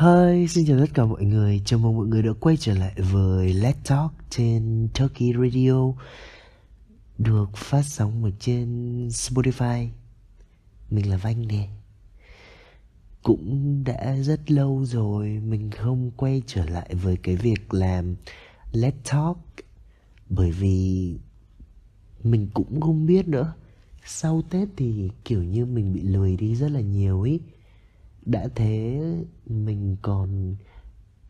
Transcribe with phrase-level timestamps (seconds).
[0.00, 1.62] Hi, xin chào tất cả mọi người.
[1.64, 5.92] Chào mừng mọi người đã quay trở lại với Let's Talk trên Turkey Radio
[7.18, 9.88] được phát sóng ở trên Spotify.
[10.90, 11.68] Mình là Vanh nè.
[13.22, 18.16] Cũng đã rất lâu rồi mình không quay trở lại với cái việc làm
[18.72, 19.38] Let's Talk
[20.28, 21.14] bởi vì
[22.22, 23.52] mình cũng không biết nữa.
[24.06, 27.40] Sau Tết thì kiểu như mình bị lười đi rất là nhiều ý
[28.30, 29.00] đã thế,
[29.46, 30.56] mình còn,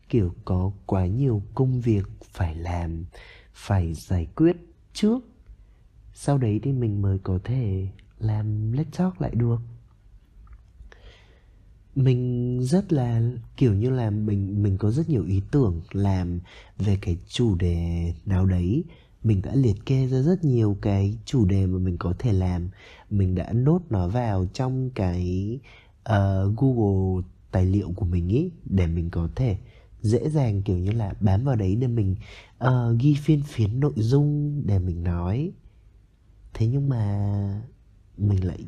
[0.09, 3.05] kiểu, có quá nhiều công việc phải làm,
[3.53, 4.57] phải giải quyết
[4.93, 5.19] trước.
[6.13, 7.87] Sau đấy thì mình mới có thể
[8.19, 9.61] làm let's talk lại được.
[11.95, 13.21] Mình rất là,
[13.57, 16.39] kiểu như là mình mình có rất nhiều ý tưởng làm
[16.77, 18.83] về cái chủ đề nào đấy.
[19.23, 22.69] Mình đã liệt kê ra rất nhiều cái chủ đề mà mình có thể làm.
[23.09, 25.59] Mình đã nốt nó vào trong cái
[26.09, 29.57] uh, Google tài liệu của mình ý để mình có thể
[30.01, 32.15] dễ dàng kiểu như là bám vào đấy để mình
[32.65, 35.51] uh, ghi phiên phiến nội dung để mình nói.
[36.53, 37.61] Thế nhưng mà
[38.17, 38.59] mình lại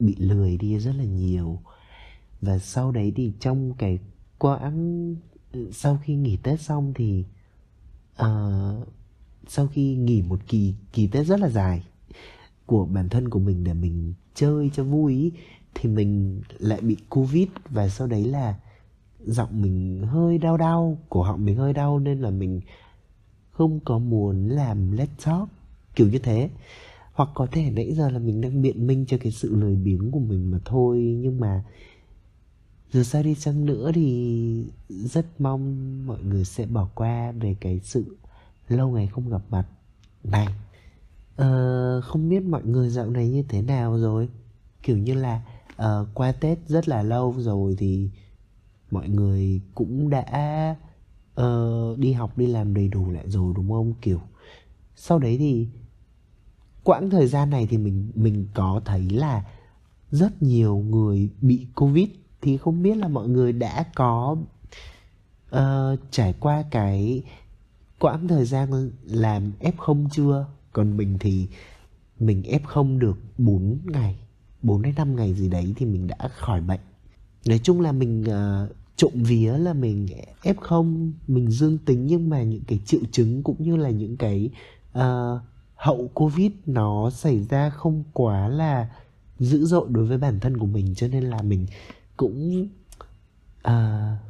[0.00, 1.58] bị lười đi rất là nhiều.
[2.40, 3.98] Và sau đấy thì trong cái
[4.38, 5.14] quãng
[5.52, 7.24] ừ, sau khi nghỉ tết xong thì
[8.22, 8.88] uh,
[9.48, 11.84] sau khi nghỉ một kỳ kỳ tết rất là dài
[12.66, 15.32] của bản thân của mình để mình chơi cho vui ý,
[15.74, 18.54] thì mình lại bị covid và sau đấy là
[19.26, 22.60] giọng mình hơi đau đau cổ họng mình hơi đau nên là mình
[23.50, 25.48] không có muốn làm let's talk
[25.94, 26.50] kiểu như thế.
[27.12, 30.10] Hoặc có thể nãy giờ là mình đang biện minh cho cái sự lười biếng
[30.10, 31.64] của mình mà thôi nhưng mà
[32.92, 37.80] dù sao đi chăng nữa thì rất mong mọi người sẽ bỏ qua về cái
[37.84, 38.16] sự
[38.68, 39.66] lâu ngày không gặp mặt
[40.24, 40.48] này.
[41.36, 44.28] Ờ, không biết mọi người dạo này như thế nào rồi?
[44.82, 45.42] Kiểu như là
[45.82, 48.10] uh, qua tết rất là lâu rồi thì
[48.90, 50.76] mọi người cũng đã
[51.40, 53.94] uh, đi học đi làm đầy đủ lại rồi đúng không?
[54.02, 54.20] Kiểu
[54.96, 55.68] sau đấy thì
[56.84, 59.44] quãng thời gian này thì mình mình có thấy là
[60.10, 62.08] rất nhiều người bị covid.
[62.40, 64.36] Thì không biết là mọi người đã có
[65.56, 67.22] uh, trải qua cái
[67.98, 70.46] quãng thời gian làm f0 chưa?
[70.72, 71.48] Còn mình thì
[72.18, 74.21] mình f0 được 4 ngày.
[74.62, 76.80] 4 đến 5 ngày gì đấy thì mình đã khỏi bệnh.
[77.46, 80.06] Nói chung là mình uh, trộm vía là mình
[80.42, 84.50] F0 mình dương tính nhưng mà những cái triệu chứng cũng như là những cái
[84.98, 85.40] uh,
[85.74, 88.90] hậu Covid nó xảy ra không quá là
[89.38, 91.66] dữ dội đối với bản thân của mình cho nên là mình
[92.16, 92.68] cũng
[93.68, 93.72] uh,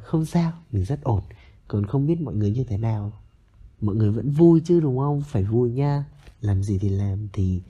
[0.03, 1.21] không sao mình rất ổn.
[1.67, 3.11] Còn không biết mọi người như thế nào.
[3.81, 5.21] Mọi người vẫn vui chứ đúng không?
[5.21, 6.05] Phải vui nha.
[6.41, 7.61] Làm gì thì làm thì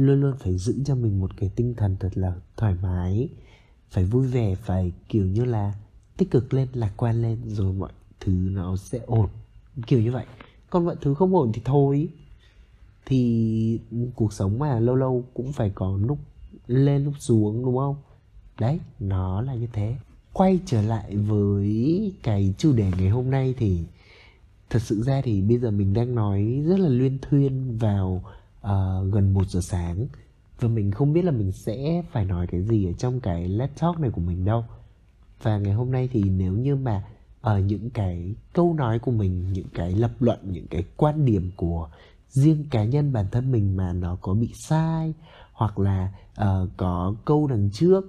[0.00, 3.28] luôn luôn phải giữ cho mình một cái tinh thần thật là thoải mái,
[3.90, 5.74] phải vui vẻ, phải kiểu như là
[6.16, 9.28] tích cực lên, lạc quan lên, rồi mọi thứ nó sẽ ổn.
[9.86, 10.24] Kiểu như vậy.
[10.70, 12.08] Còn mọi thứ không ổn thì thôi.
[13.06, 13.80] Thì
[14.14, 16.18] cuộc sống mà lâu lâu cũng phải có lúc
[16.66, 17.96] lên, lúc xuống, đúng không?
[18.58, 19.96] Đấy, nó là như thế.
[20.32, 23.78] Quay trở lại với cái chủ đề ngày hôm nay thì
[24.70, 28.24] thật sự ra thì bây giờ mình đang nói rất là luyên thuyên vào
[28.66, 30.06] uh, gần 1 giờ sáng.
[30.60, 33.68] Và mình không biết là mình sẽ phải nói cái gì ở trong cái let's
[33.80, 34.64] talk này của mình đâu.
[35.42, 37.04] Và ngày hôm nay thì nếu như mà
[37.40, 41.24] ở uh, những cái câu nói của mình những cái lập luận những cái quan
[41.24, 41.88] điểm của
[42.28, 45.14] riêng cá nhân bản thân mình mà nó có bị sai
[45.52, 48.04] hoặc là uh, có câu đằng trước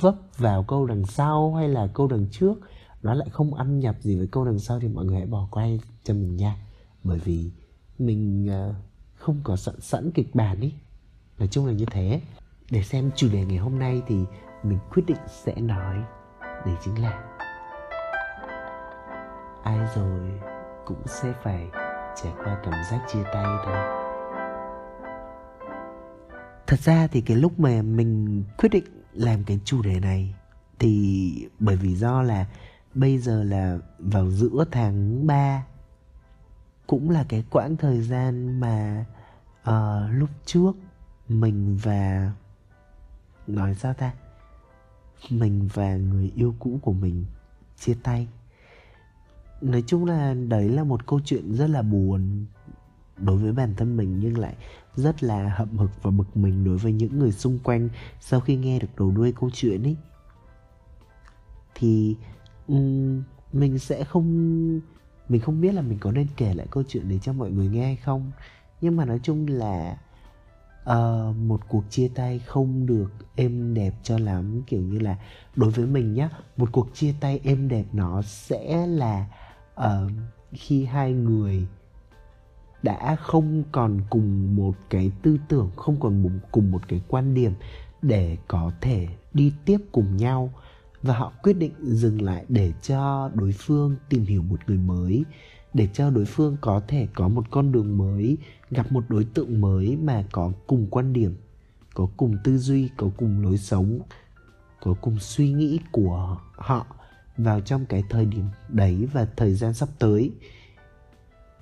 [0.00, 2.60] vấp vào câu đằng sau hay là câu đằng trước
[3.02, 5.48] nó lại không ăn nhập gì với câu đằng sau thì mọi người hãy bỏ
[5.50, 5.66] qua
[6.04, 6.56] cho mình nha.
[7.04, 7.50] Bởi vì
[7.98, 8.74] mình uh,
[9.24, 10.72] không có sẵn sẵn kịch bản ý.
[11.38, 12.20] Nói chung là như thế.
[12.70, 14.16] Để xem chủ đề ngày hôm nay thì
[14.62, 15.96] mình quyết định sẽ nói
[16.40, 17.22] đấy chính là
[19.62, 20.30] ai rồi
[20.84, 21.68] cũng sẽ phải
[22.22, 23.76] trải qua cảm giác chia tay thôi.
[26.66, 30.34] Thật ra thì cái lúc mà mình quyết định làm cái chủ đề này
[30.78, 32.46] thì bởi vì do là
[32.94, 35.64] bây giờ là vào giữa tháng 3
[36.86, 39.04] cũng là cái quãng thời gian mà
[39.68, 40.72] uh, lúc trước
[41.28, 42.32] mình và
[43.46, 44.12] nói sao ta?
[45.30, 47.24] Mình và người yêu cũ của mình
[47.78, 48.28] chia tay.
[49.60, 52.46] Nói chung là đấy là một câu chuyện rất là buồn
[53.16, 54.54] đối với bản thân mình nhưng lại
[54.96, 57.88] rất là hậm hực và bực mình đối với những người xung quanh
[58.20, 59.96] sau khi nghe được đầu đuôi câu chuyện ấy.
[61.74, 62.16] Thì
[62.68, 63.22] um,
[63.52, 64.80] mình sẽ không
[65.28, 67.68] mình không biết là mình có nên kể lại câu chuyện đấy cho mọi người
[67.68, 68.32] nghe hay không.
[68.80, 69.98] Nhưng mà nói chung là
[70.90, 74.62] uh, một cuộc chia tay không được êm đẹp cho lắm.
[74.66, 75.16] Kiểu như là
[75.56, 79.26] đối với mình nhá một cuộc chia tay êm đẹp nó sẽ là
[79.80, 80.10] uh,
[80.52, 81.66] khi hai người
[82.82, 87.52] đã không còn cùng một cái tư tưởng không còn cùng một cái quan điểm
[88.02, 90.52] để có thể đi tiếp cùng nhau
[91.04, 95.24] và họ quyết định dừng lại để cho đối phương tìm hiểu một người mới,
[95.74, 98.36] để cho đối phương có thể có một con đường mới,
[98.70, 101.36] gặp một đối tượng mới mà có cùng quan điểm,
[101.94, 104.00] có cùng tư duy, có cùng lối sống,
[104.82, 106.86] có cùng suy nghĩ của họ
[107.36, 110.30] vào trong cái thời điểm đấy và thời gian sắp tới.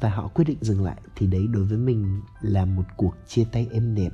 [0.00, 3.44] Và họ quyết định dừng lại thì đấy đối với mình là một cuộc chia
[3.52, 4.10] tay êm đẹp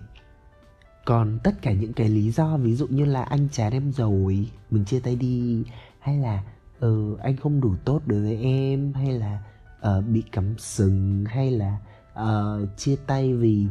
[1.08, 4.50] còn tất cả những cái lý do ví dụ như là anh chán em rồi
[4.70, 5.64] mình chia tay đi
[5.99, 6.43] hay là
[6.81, 9.43] ờ anh không đủ tốt đối với em hay là
[9.78, 11.78] uh, bị cắm sừng hay là
[12.20, 13.66] uh, chia tay vì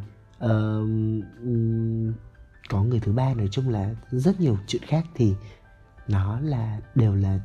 [0.46, 0.50] uh,
[1.42, 2.14] um,
[2.70, 3.34] có người thứ ba.
[3.34, 5.34] Nói chung là rất nhiều chuyện khác thì
[6.08, 7.40] nó là đều là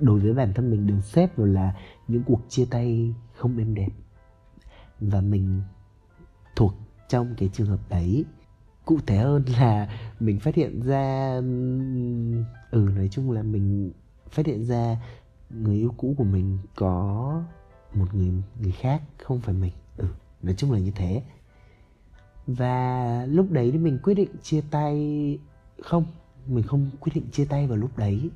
[0.00, 1.74] đối với bản thân mình đều xếp vào là
[2.08, 3.90] những cuộc chia tay không êm đẹp.
[5.00, 5.62] Và mình
[6.56, 6.74] thuộc
[7.08, 8.24] trong cái trường hợp đấy
[8.88, 9.88] cụ thể hơn là
[10.20, 11.36] mình phát hiện ra
[12.70, 13.92] ừ nói chung là mình
[14.30, 14.96] phát hiện ra
[15.50, 17.42] người yêu cũ của mình có
[17.94, 19.72] một người người khác không phải mình.
[19.96, 20.06] Ừ
[20.42, 21.22] nói chung là như thế.
[22.46, 25.38] Và lúc đấy thì mình quyết định chia tay
[25.82, 26.04] không
[26.46, 28.30] mình không quyết định chia tay vào lúc đấy.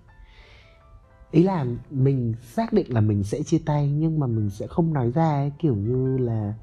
[1.31, 4.93] Ý là mình xác định là mình sẽ chia tay nhưng mà mình sẽ không
[4.93, 6.55] nói ra ấy, kiểu như là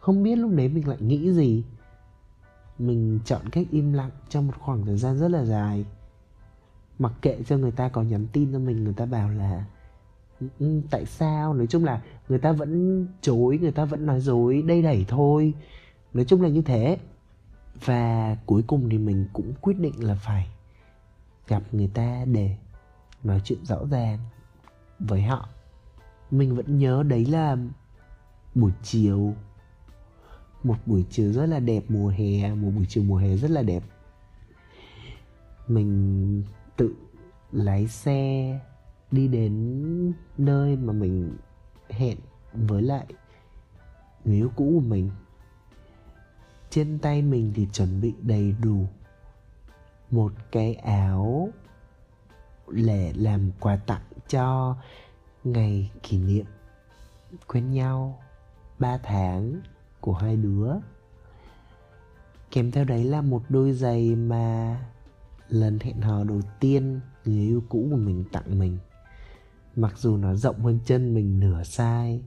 [0.00, 1.64] không biết lúc đấy mình lại nghĩ gì
[2.78, 5.84] mình chọn cách im lặng trong một khoảng thời gian rất là dài.
[6.98, 9.64] Mặc kệ cho người ta có nhắn tin cho mình, người ta bảo là
[10.40, 11.54] ừ, ừ, tại sao?
[11.54, 15.54] Nói chung là người ta vẫn chối, người ta vẫn nói dối đây đẩy thôi.
[16.14, 16.98] Nói chung là như thế.
[17.84, 20.48] Và cuối cùng thì mình cũng quyết định là phải
[21.48, 22.56] gặp người ta để
[23.24, 24.18] nói chuyện rõ ràng
[24.98, 25.48] với họ.
[26.30, 27.56] Mình vẫn nhớ đấy là
[28.54, 29.34] buổi chiều
[30.64, 33.62] một buổi chiều rất là đẹp, mùa hè, một buổi chiều mùa hè rất là
[33.62, 33.82] đẹp.
[35.68, 36.42] Mình
[36.76, 36.94] tự
[37.52, 38.60] lái xe
[39.10, 41.36] đi đến nơi mà mình
[41.88, 42.16] hẹn
[42.52, 43.06] với lại
[44.24, 45.10] người yêu cũ của mình.
[46.70, 48.86] Trên tay mình thì chuẩn bị đầy đủ
[50.10, 51.48] một cái áo
[52.68, 54.76] để làm quà tặng cho
[55.44, 56.46] ngày kỷ niệm
[57.46, 58.22] quen nhau
[58.78, 59.60] 3 tháng
[60.04, 60.72] của hai đứa.
[62.50, 64.78] Kèm theo đấy là một đôi giày mà
[65.48, 68.78] lần hẹn hò đầu tiên người yêu cũ của mình tặng mình.
[69.76, 72.22] Mặc dù nó rộng hơn chân mình nửa sai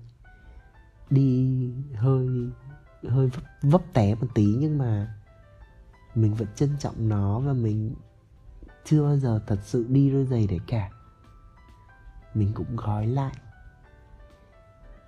[1.10, 1.60] đi
[1.96, 2.28] hơi
[3.08, 5.16] hơi vấp, vấp té một tí nhưng mà
[6.16, 7.96] mình vẫn trân trọng nó và mình
[8.86, 10.90] chưa bao giờ thật sự đi đôi giày đấy cả.
[12.34, 13.34] Mình cũng gói lại.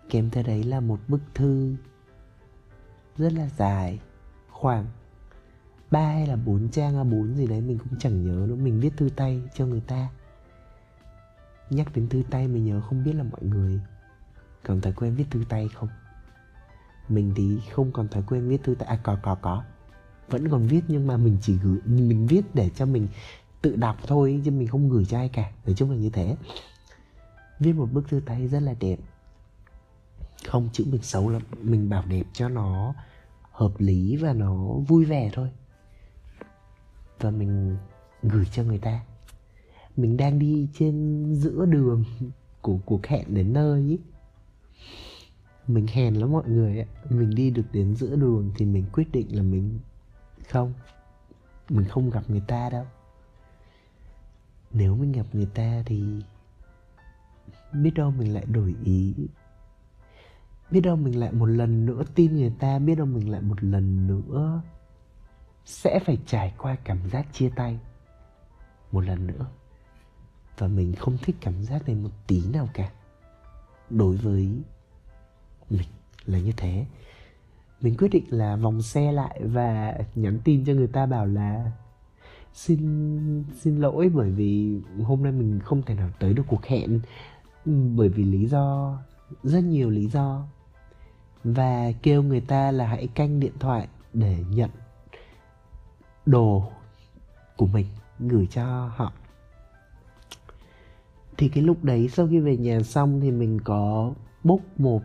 [0.09, 1.75] Kèm theo đấy là một bức thư
[3.19, 3.99] rất là dài.
[4.49, 4.85] Khoảng
[5.91, 8.55] ba hay là bốn trang a bốn gì đấy mình cũng chẳng nhớ nữa.
[8.55, 10.09] Mình viết thư tay cho người ta.
[11.69, 13.79] Nhắc đến thư tay mình nhớ không biết là mọi người
[14.63, 15.89] còn thói quen viết thư tay không?
[17.09, 18.87] Mình thì không còn thói quen viết thư tay.
[18.89, 19.63] À có có có.
[20.29, 23.07] Vẫn còn viết nhưng mà mình chỉ gửi, mình viết để cho mình
[23.61, 25.51] tự đọc thôi, chứ mình không gửi cho ai cả.
[25.65, 26.35] Nói chung là như thế.
[27.59, 28.99] Viết một bức thư tay rất là đẹp.
[30.47, 31.41] Không chữ mình xấu lắm.
[31.61, 32.93] Mình bảo đẹp cho nó
[33.59, 34.55] hợp lý và nó
[34.87, 35.49] vui vẻ thôi.
[37.19, 37.77] Và mình
[38.23, 39.05] gửi cho người ta.
[39.97, 42.03] Mình đang đi trên giữa đường
[42.61, 43.99] của cuộc hẹn đến nơi ý.
[45.67, 46.85] mình hèn lắm mọi người ạ.
[47.09, 49.79] Mình đi được đến giữa đường thì mình quyết định là mình
[50.49, 50.73] không.
[51.69, 52.85] Mình không gặp người ta đâu.
[54.71, 56.03] Nếu mình gặp người ta thì
[57.73, 59.13] biết đâu mình lại đổi ý
[60.71, 63.63] biết đâu mình lại một lần nữa tin người ta, biết đâu mình lại một
[63.63, 64.61] lần nữa
[65.65, 67.79] sẽ phải trải qua cảm giác chia tay.
[68.91, 69.45] Một lần nữa.
[70.57, 72.91] Và mình không thích cảm giác này một tí nào cả.
[73.89, 74.49] Đối với
[75.69, 75.87] mình
[76.25, 76.85] là như thế.
[77.81, 81.71] Mình quyết định là vòng xe lại và nhắn tin cho người ta bảo là
[82.53, 86.99] xin xin lỗi bởi vì hôm nay mình không thể nào tới được cuộc hẹn.
[87.65, 88.97] Bởi vì lý do,
[89.43, 90.47] rất nhiều lý do
[91.43, 94.69] và kêu người ta là hãy canh điện thoại để nhận
[96.25, 96.71] đồ
[97.57, 97.85] của mình
[98.19, 99.13] gửi cho họ.
[101.37, 105.01] Thì cái lúc đấy sau khi về nhà xong thì mình có bốc một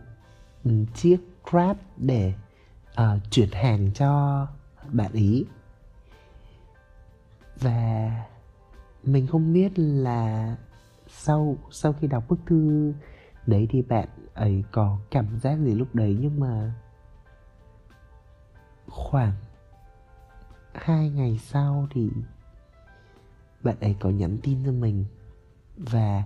[0.95, 1.17] chiếc
[1.51, 2.33] grab để
[2.91, 4.47] uh, chuyển hàng cho
[4.91, 5.45] bạn ý.
[7.59, 8.11] Và
[9.03, 10.55] mình không biết là
[11.07, 12.93] sau sau khi đọc bức thư
[13.47, 16.17] đấy thì bạn ấy có cảm giác gì lúc đấy?
[16.21, 16.73] Nhưng mà
[18.87, 19.33] khoảng
[20.73, 22.09] hai ngày sau thì
[23.63, 25.05] bạn ấy có nhắn tin cho mình
[25.77, 26.23] và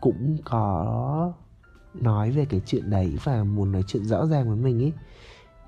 [0.00, 1.32] cũng có
[1.94, 4.92] nói về cái chuyện đấy và muốn nói chuyện rõ ràng với mình ấy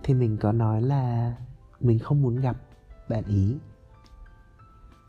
[0.03, 1.35] thì mình có nói là
[1.81, 2.57] mình không muốn gặp
[3.09, 3.57] bạn ý.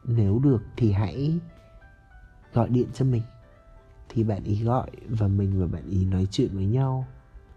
[0.03, 1.39] Nếu được thì hãy
[2.53, 3.21] gọi điện cho mình
[4.15, 7.05] thì bạn ý gọi và mình và bạn ý nói chuyện với nhau.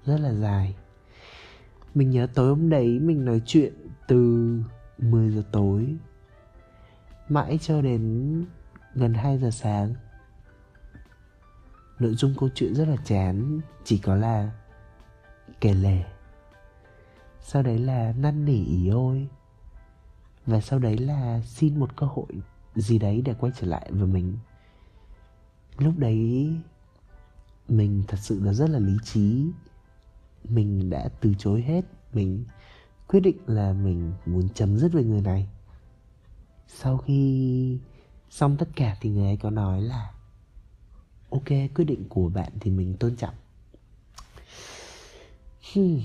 [0.04, 0.74] Rất là dài.
[1.94, 3.72] Mình nhớ tối hôm đấy mình nói chuyện
[4.08, 4.52] từ
[4.98, 5.96] 10 giờ tối,
[7.28, 8.44] mãi cho đến
[8.94, 9.94] gần 2 giờ sáng.
[11.98, 14.50] Nội dung câu chuyện rất là chán, chỉ có là
[15.60, 16.02] kể lể.
[17.40, 19.28] Sau đấy là năn nỉ ý ôi.
[20.46, 22.26] Và sau đấy là xin một cơ hội
[22.74, 24.38] gì đấy để quay trở lại với mình
[25.78, 26.52] lúc đấy,
[27.68, 29.46] mình thật sự là rất là lý trí.
[30.44, 31.84] Mình đã từ chối hết.
[32.12, 32.44] Mình
[33.08, 35.48] quyết định là mình muốn chấm dứt với người này.
[36.66, 37.78] Sau khi
[38.30, 40.12] xong tất cả thì người ấy có nói là,
[41.30, 43.34] ok, quyết định của bạn thì mình tôn trọng.
[45.74, 46.00] Hmm.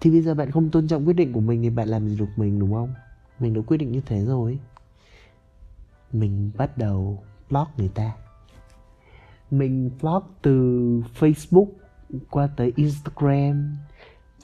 [0.00, 2.16] thì bây giờ bạn không tôn trọng quyết định của mình thì bạn làm gì
[2.16, 2.94] được mình, đúng không?
[3.38, 4.58] Mình đã quyết định như thế rồi.
[6.12, 8.12] Mình bắt đầu block người ta
[9.58, 10.52] mình vlog từ
[11.18, 11.68] facebook
[12.30, 13.76] qua tới instagram,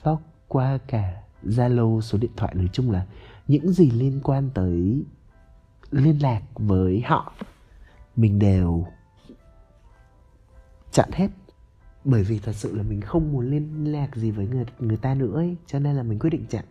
[0.02, 3.06] vlog qua cả zalo, số điện thoại nói chung là
[3.48, 5.04] những gì liên quan tới
[5.90, 7.32] liên lạc với họ,
[8.16, 8.86] mình đều
[10.92, 11.28] chặn hết.
[12.04, 15.14] Bởi vì thật sự là mình không muốn liên lạc gì với người người ta
[15.14, 16.64] nữa ấy, cho nên là mình quyết định chặn.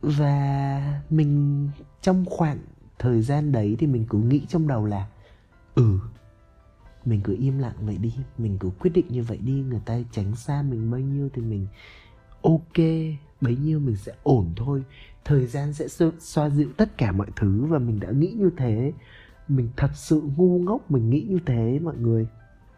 [0.00, 1.68] Và mình
[2.00, 2.58] trong khoảng
[2.98, 5.06] thời gian đấy thì mình cứ nghĩ trong đầu là
[5.74, 5.98] ừ
[7.04, 9.98] mình cứ im lặng vậy đi, mình cứ quyết định như vậy đi, người ta
[10.12, 11.66] tránh xa mình bao nhiêu thì mình
[12.42, 12.76] ok,
[13.40, 14.84] bấy nhiêu mình sẽ ổn thôi.
[15.24, 18.92] Thời gian sẽ xoa dịu tất cả mọi thứ và mình đã nghĩ như thế.
[19.48, 22.26] Mình thật sự ngu ngốc mình nghĩ như thế, mọi người.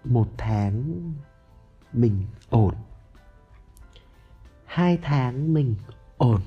[0.04, 1.02] Một tháng
[1.92, 2.74] mình ổn.
[4.64, 5.74] Hai tháng mình
[6.16, 6.40] ổn.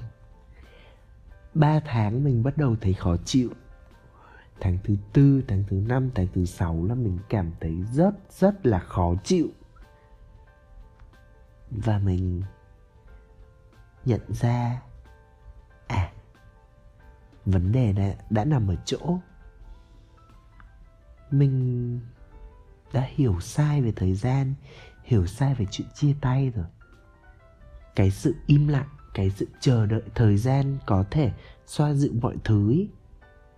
[1.54, 3.50] Ba tháng mình bắt đầu thấy khó chịu
[4.60, 8.66] tháng thứ tư tháng thứ năm tháng thứ sáu là mình cảm thấy rất rất
[8.66, 9.50] là khó chịu.
[11.72, 12.42] Và mình
[14.06, 14.82] nhận ra
[15.88, 16.12] à
[17.46, 19.20] vấn đề này đã nằm ở chỗ
[21.32, 22.00] mình
[22.94, 24.54] đã hiểu sai về thời gian
[25.04, 26.66] hiểu sai về chuyện chia tay rồi.
[27.96, 28.88] Cái sự im lặng
[29.18, 31.32] cái sự chờ đợi thời gian có thể
[31.66, 32.90] xoa dịu mọi thứ ý,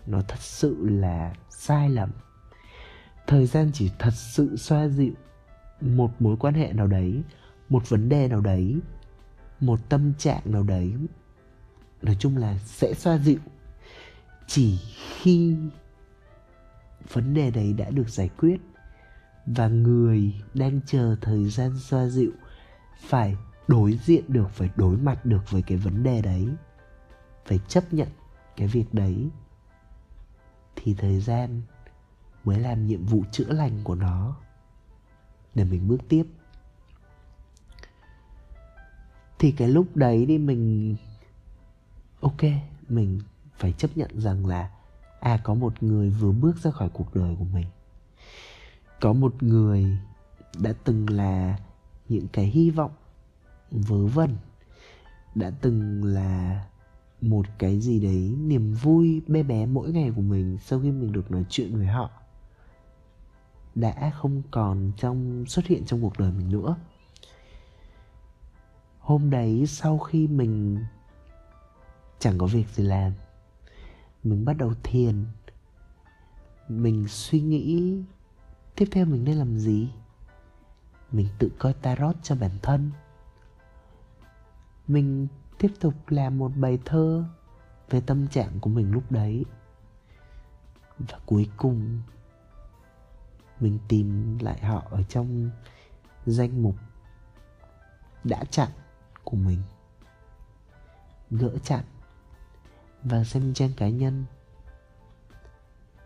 [0.10, 2.10] nó thật sự là sai lầm.
[3.28, 5.14] Thời gian chỉ thật sự xoa dịu
[5.82, 7.22] một mối quan hệ nào đấy,
[7.70, 8.80] một vấn đề nào đấy,
[9.60, 10.94] một tâm trạng nào đấy,
[12.02, 13.40] nói chung là sẽ xoa dịu.
[14.48, 14.80] Chỉ
[15.22, 15.56] khi
[17.14, 18.58] vấn đề đấy đã được giải quyết
[19.46, 22.32] và người đang chờ thời gian xoa dịu
[23.08, 23.36] phải
[23.68, 26.48] đối diện được, phải đối mặt được với cái vấn đề đấy,
[27.46, 28.08] phải chấp nhận
[28.58, 29.30] cái việc đấy
[30.84, 31.62] thì thời gian
[32.44, 34.36] mới làm nhiệm vụ chữa lành của nó.
[35.56, 36.24] Để mình bước tiếp.
[39.40, 40.96] Thì cái lúc đấy đi mình,
[42.22, 42.42] ok,
[42.90, 43.22] mình
[43.58, 44.70] phải chấp nhận rằng là
[45.20, 47.66] à có một người vừa bước ra khỏi cuộc đời của mình.
[49.02, 49.98] Có một người
[50.58, 51.60] đã từng là
[52.10, 52.92] những cái hy vọng
[53.72, 54.38] vớ vẩn,
[55.36, 56.66] đã từng là
[57.22, 61.12] một cái gì đấy niềm vui bé bé mỗi ngày của mình sau khi mình
[61.12, 62.10] được nói chuyện với họ
[63.76, 66.76] đã không còn trong, xuất hiện trong cuộc đời mình nữa.
[69.00, 70.84] Hôm đấy sau khi mình
[72.20, 73.14] chẳng có việc gì làm,
[74.24, 75.26] mình bắt đầu thiền,
[76.68, 77.98] mình suy nghĩ
[78.76, 79.90] tiếp theo mình nên làm gì?
[81.12, 82.92] Mình tự coi tarot cho bản thân.
[84.88, 85.28] Mình
[85.60, 87.24] tiếp tục làm một bài thơ
[87.90, 89.46] về tâm trạng của mình lúc đấy.
[91.00, 92.02] Và cuối cùng,
[93.60, 95.50] mình tìm lại họ ở trong
[96.26, 96.76] danh mục
[98.24, 98.70] đã chặn
[99.24, 99.62] của mình.
[101.32, 101.84] Gỡ chặn
[103.04, 104.26] và xem trang cá nhân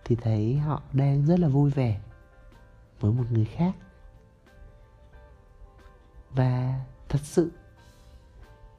[0.06, 2.02] thì thấy họ đang rất là vui vẻ
[3.00, 3.76] với một người khác.
[6.32, 7.52] Và thật sự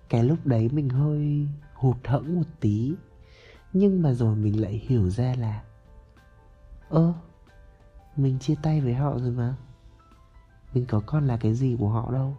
[0.09, 2.95] cái lúc đấy mình hơi hụt hẫng một tí.
[3.73, 5.63] Nhưng mà rồi mình lại hiểu ra là,
[6.89, 7.13] ơ,
[8.17, 9.55] mình chia tay với họ rồi mà.
[10.75, 12.37] Mình có còn là cái gì của họ đâu.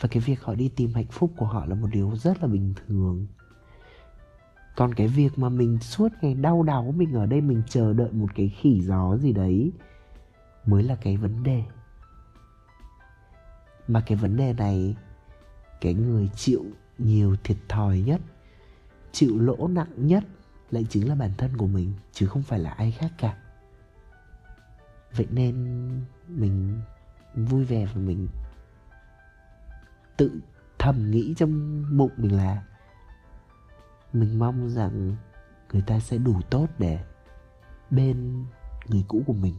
[0.00, 2.48] Và cái việc họ đi tìm hạnh phúc của họ là một điều rất là
[2.48, 3.26] bình thường.
[4.76, 8.12] Còn cái việc mà mình suốt ngày đau đáu, mình ở đây mình chờ đợi
[8.12, 9.72] một cái khỉ gió gì đấy
[10.66, 11.62] mới là cái vấn đề.
[13.88, 14.96] Mà cái vấn đề này
[15.80, 16.64] cái người chịu
[16.98, 18.20] nhiều thiệt thòi nhất,
[19.12, 20.24] chịu lỗ nặng nhất
[20.70, 23.36] lại chính là bản thân của mình, chứ không phải là ai khác cả.
[25.16, 25.54] Vậy nên
[26.28, 26.80] mình
[27.34, 28.28] vui vẻ và mình
[30.16, 30.30] tự
[30.78, 32.62] thầm nghĩ trong bụng mình là
[34.12, 35.16] mình mong rằng
[35.72, 37.04] người ta sẽ đủ tốt để
[37.90, 38.44] bên
[38.88, 39.54] người cũ của mình.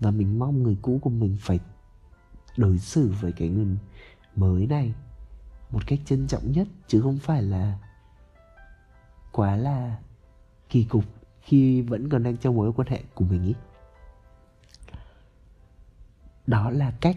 [0.00, 1.60] Và mình mong người cũ của mình phải
[2.56, 3.66] đối xử với cái người
[4.36, 4.94] mới này
[5.74, 7.78] một cách trân trọng nhất, chứ không phải là
[9.32, 9.98] quá là
[10.68, 11.04] kỳ cục
[11.40, 13.54] khi vẫn còn đang trong mối quan hệ của mình ý.
[16.46, 17.16] Đó là cách,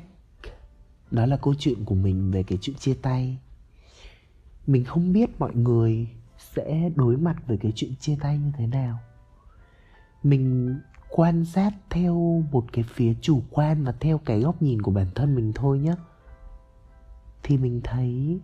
[1.11, 3.37] đó là câu chuyện của mình về cái chuyện chia tay.
[4.67, 8.67] Mình không biết mọi người sẽ đối mặt với cái chuyện chia tay như thế
[8.67, 8.99] nào.
[10.23, 10.75] Mình
[11.09, 15.07] quan sát theo một cái phía chủ quan và theo cái góc nhìn của bản
[15.15, 15.93] thân mình thôi nhé
[17.44, 18.39] thì mình thấy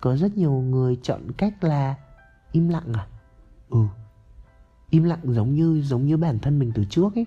[0.00, 1.94] có rất nhiều người chọn cách là
[2.52, 3.06] im lặng à?
[3.70, 3.86] Ừ
[4.92, 7.26] im lặng giống như giống như bản thân mình từ trước ấy.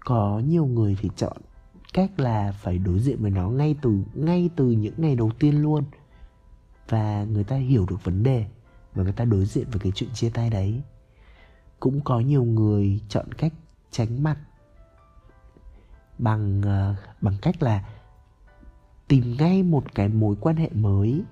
[0.00, 1.36] Có nhiều người thì chọn
[1.92, 5.62] cách là phải đối diện với nó ngay từ ngay từ những ngày đầu tiên
[5.62, 5.84] luôn.
[6.88, 8.46] Và người ta hiểu được vấn đề
[8.94, 10.82] và người ta đối diện với cái chuyện chia tay đấy.
[11.80, 13.52] Cũng có nhiều người chọn cách
[13.90, 14.36] tránh mặt
[16.18, 17.84] bằng uh, bằng cách là
[19.08, 21.24] tìm ngay một cái mối quan hệ mới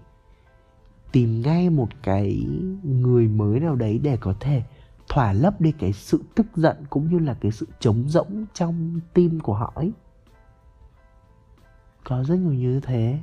[1.12, 2.46] tìm ngay một cái
[2.82, 4.62] người mới nào đấy để có thể
[5.08, 9.00] thỏa lấp đi cái sự tức giận cũng như là cái sự trống rỗng trong
[9.14, 9.92] tim của họ ấy.
[12.04, 13.18] Có rất nhiều như thế.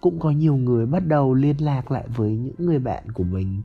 [0.00, 3.62] Cũng có nhiều người bắt đầu liên lạc lại với những người bạn của mình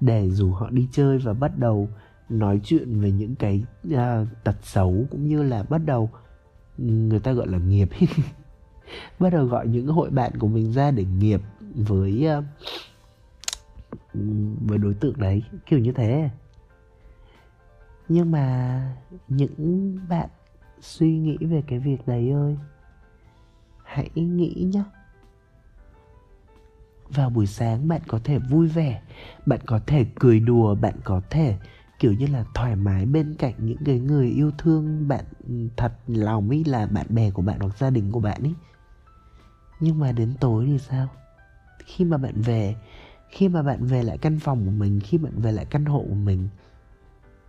[0.00, 1.88] để rủ họ đi chơi và bắt đầu
[2.28, 6.10] nói chuyện về những cái uh, tật xấu cũng như là bắt đầu
[6.78, 7.88] người ta gọi là nghiệp.
[9.18, 11.40] bắt đầu gọi những hội bạn của mình ra để nghiệp
[11.74, 12.42] với ờ,
[14.60, 16.30] với đối tượng đấy, kiểu như thế.
[18.08, 18.80] Nhưng mà
[19.28, 20.28] những bạn
[20.80, 22.56] suy nghĩ về cái việc đấy ơi,
[23.84, 24.82] hãy nghĩ nhé
[27.08, 29.02] vào buổi sáng bạn có thể vui vẻ,
[29.46, 31.56] bạn có thể cười đùa, bạn có thể,
[31.98, 35.24] kiểu như là, thoải mái bên cạnh những cái người yêu thương bạn
[35.76, 38.50] thật lòng ý là bạn bè của bạn hoặc gia đình của bạn ý
[39.80, 41.08] nhưng mà đến tối thì sao?
[41.78, 42.76] Khi mà bạn về,
[43.28, 46.04] khi mà bạn về lại căn phòng của mình, khi bạn về lại căn hộ
[46.08, 46.48] của mình,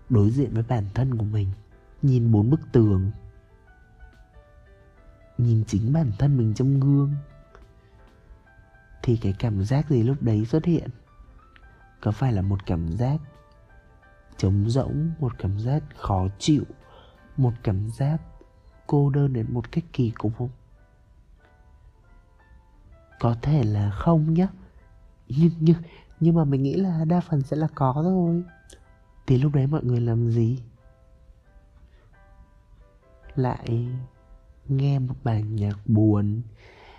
[0.09, 1.47] đối diện với bản thân của mình,
[2.01, 3.11] nhìn bốn bức tường,
[5.37, 7.15] nhìn chính bản thân mình trong gương,
[9.03, 10.89] thì cái cảm giác gì lúc đấy xuất hiện?
[12.01, 13.21] Có phải là một cảm giác
[14.37, 16.63] trống rỗng, một cảm giác khó chịu,
[17.37, 18.21] một cảm giác
[18.87, 20.49] cô đơn đến một cách kỳ cục không?
[23.21, 24.47] Có thể là không nhá.
[25.27, 25.75] Nhưng nhưng
[26.19, 28.43] nhưng mà mình nghĩ là đa phần sẽ là có thôi.
[29.27, 30.59] Thì lúc đấy mọi người làm gì?
[33.35, 33.87] Lại
[34.67, 36.41] nghe một bài nhạc buồn,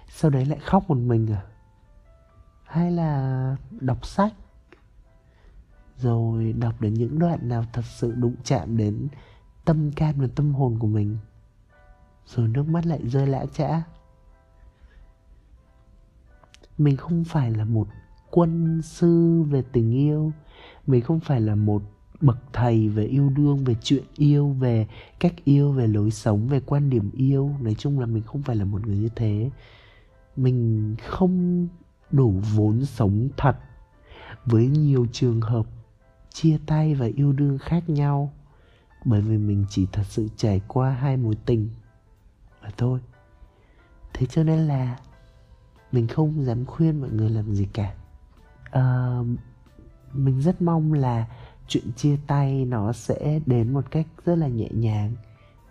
[0.09, 1.43] sau đấy lại khóc một mình à?
[2.65, 4.33] Hay là đọc sách?
[5.97, 9.09] Rồi đọc đến những đoạn nào thật sự đụng chạm đến
[9.65, 11.19] tâm can và tâm hồn của mình?
[12.27, 13.83] Rồi nước mắt lại rơi lã chã
[16.79, 17.89] mình không phải là một
[18.31, 20.33] quân sư về tình yêu.
[20.87, 21.83] Mình không phải là một
[22.21, 24.87] bậc thầy về yêu đương, về chuyện yêu, về
[25.21, 27.51] cách yêu, về lối sống, về quan điểm yêu.
[27.61, 29.51] Nói chung là mình không phải là một người như thế.
[30.37, 31.69] Mình không
[32.11, 33.57] đủ vốn sống thật.
[34.45, 35.67] Với nhiều trường hợp,
[36.31, 38.33] chia tay và yêu đương khác nhau.
[39.05, 41.71] Bởi vì mình chỉ thật sự trải qua hai mối tình.
[42.63, 43.01] Và thôi.
[44.15, 44.99] Thế cho nên là
[45.93, 47.95] mình không dám khuyên mọi người làm gì cả.
[48.71, 49.19] À,
[50.13, 51.27] mình rất mong là
[51.69, 55.13] chuyện chia tay nó sẽ đến một cách rất là nhẹ nhàng.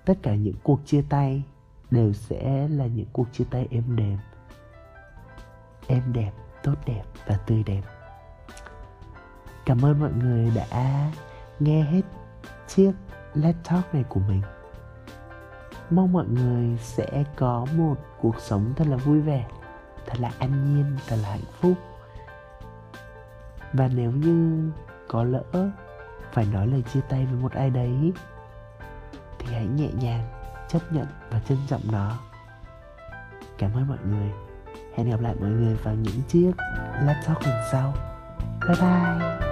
[0.06, 1.44] Tất cả những cuộc chia tay
[1.92, 4.18] đều sẽ là những cuộc chia tay êm đềm.
[5.88, 6.32] Êm đẹp
[6.64, 7.82] tốt đẹp và tươi đẹp.
[9.66, 11.12] Cảm ơn mọi người đã
[11.60, 12.02] nghe hết
[12.68, 12.92] chiếc
[13.34, 14.42] let Talk này của mình.
[15.90, 19.48] Mong mọi người sẽ có một cuộc sống thật là vui vẻ
[20.06, 21.74] thật là an nhiên, thật là hạnh phúc.
[23.74, 24.70] Và nếu như
[25.08, 25.70] có lỡ
[26.32, 28.12] phải nói lời chia tay với một ai đấy,
[29.40, 30.28] thì hãy nhẹ nhàng
[30.70, 32.18] chấp nhận và trân trọng nó.
[33.58, 34.32] Cảm ơn mọi người.
[34.96, 36.52] Hẹn gặp lại mọi người vào những chiếc
[37.02, 37.94] laptop lần sau.
[38.68, 39.51] Bye bye.